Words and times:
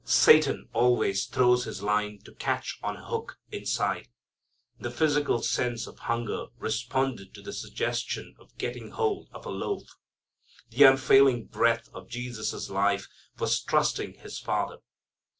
Satan 0.03 0.67
always 0.73 1.27
throws 1.27 1.65
his 1.65 1.83
line 1.83 2.21
to 2.25 2.33
catch 2.33 2.79
on 2.81 2.97
a 2.97 3.05
hook 3.05 3.37
inside. 3.51 4.07
The 4.79 4.89
physical 4.89 5.43
sense 5.43 5.85
of 5.85 5.99
hunger 5.99 6.47
responded 6.57 7.35
to 7.35 7.41
the 7.43 7.53
suggestion 7.53 8.35
of 8.39 8.57
getting 8.57 8.89
hold 8.89 9.29
of 9.31 9.45
a 9.45 9.51
loaf. 9.51 9.83
The 10.71 10.85
unfailing 10.85 11.45
breath 11.45 11.87
of 11.93 12.09
Jesus' 12.09 12.67
life 12.67 13.07
was 13.37 13.61
trusting 13.61 14.15
His 14.15 14.39
Father. 14.39 14.77